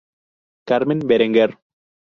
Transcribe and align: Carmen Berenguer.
Carmen 0.71 1.05
Berenguer. 1.09 1.51